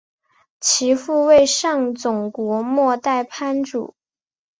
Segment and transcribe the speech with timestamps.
[0.59, 3.93] 其父为上总国末代藩主。